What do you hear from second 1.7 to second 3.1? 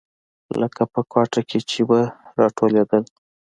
به راټولېدل.